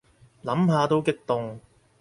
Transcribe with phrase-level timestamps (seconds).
[0.43, 1.59] 諗下都激動